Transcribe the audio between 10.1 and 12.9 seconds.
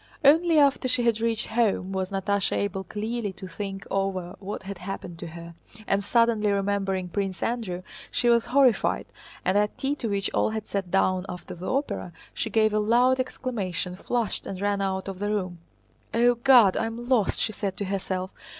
all had sat down after the opera, she gave a